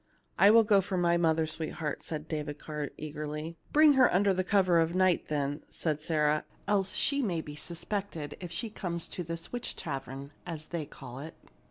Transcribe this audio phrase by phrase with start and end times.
[0.39, 4.79] "I will go for my mother, sweetheart," said David Carr, eagerly." Bring her under cover
[4.79, 9.51] of night, then," said Sarah; "else she may be suspected if she come to this
[9.53, 11.35] witch tavern, as they call it.